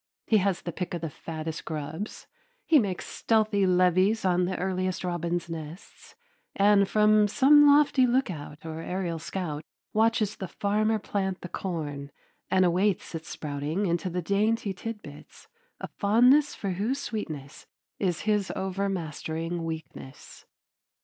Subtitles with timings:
[0.25, 2.25] He has the pick of the fattest grubs;
[2.65, 6.15] he makes stealthy levies on the earliest robins' nests;
[6.55, 12.09] and from some lofty lookout or aerial scout watches the farmer plant the corn
[12.49, 15.47] and awaits its sprouting into the dainty tidbits,
[15.79, 17.67] a fondness for whose sweetness
[17.99, 20.47] is his overmastering weakness.